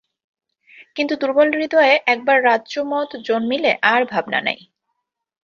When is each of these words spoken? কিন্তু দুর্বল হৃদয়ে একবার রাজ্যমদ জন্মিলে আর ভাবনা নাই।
কিন্তু 0.95 1.13
দুর্বল 1.15 1.49
হৃদয়ে 1.55 1.93
একবার 2.05 2.37
রাজ্যমদ 2.43 3.09
জন্মিলে 3.27 3.71
আর 3.91 4.01
ভাবনা 4.05 4.39
নাই। 4.41 4.59